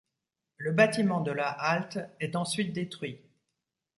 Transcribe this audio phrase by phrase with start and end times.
[0.57, 3.21] Le bâtiment de la halte est ensuite détruit.